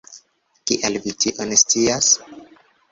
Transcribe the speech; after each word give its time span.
Kial 0.71 0.97
vi 1.03 1.15
tion 1.21 1.55
scias? 1.67 2.13